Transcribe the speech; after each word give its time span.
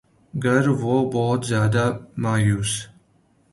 گر 0.33 0.67
وہ 0.81 1.11
بہت 1.13 1.45
زیادہ 1.45 1.85
مایوس 2.17 2.87